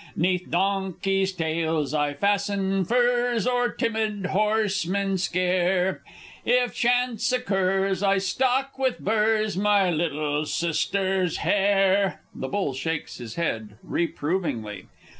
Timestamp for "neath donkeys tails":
0.15-1.93